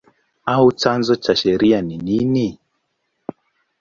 [0.57, 2.59] au chanzo cha sheria ni nini?